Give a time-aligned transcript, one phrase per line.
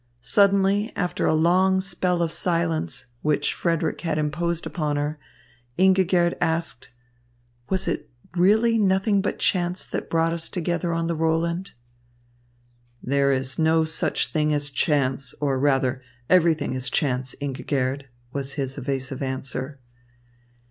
[0.23, 5.19] Suddenly, after a long spell of silence, which Frederick had imposed upon her,
[5.77, 6.89] Ingigerd asked:
[7.69, 11.73] "Was it really nothing but chance that brought us together on the Roland?"
[13.03, 18.79] "There is no such thing as chance, or, rather, everything is chance, Ingigerd," was his
[18.79, 19.77] evasive answer.